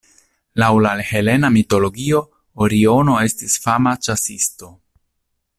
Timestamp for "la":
0.85-0.93